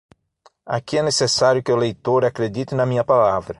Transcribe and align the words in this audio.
Aqui 0.65 0.97
é 0.97 1.03
necessário 1.03 1.61
que 1.61 1.71
o 1.71 1.75
leitor 1.75 2.25
acredite 2.25 2.73
na 2.73 2.87
minha 2.87 3.03
palavra. 3.03 3.49